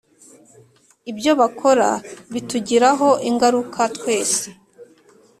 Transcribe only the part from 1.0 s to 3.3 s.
ibyo bakora bitugiraho